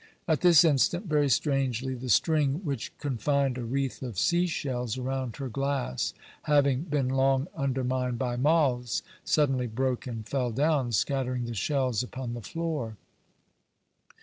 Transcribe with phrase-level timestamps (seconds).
[0.27, 5.35] At this instant, very strangely, the string which confined a wreath of sea shells around
[5.35, 11.53] her glass, having been long undermined by moths, suddenly broke and fell down, scattering the
[11.53, 12.97] shells upon the floor.